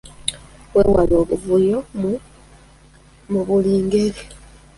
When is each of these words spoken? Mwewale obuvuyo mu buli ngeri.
Mwewale 0.71 1.13
obuvuyo 1.21 1.77
mu 3.31 3.39
buli 3.47 3.73
ngeri. 3.85 4.21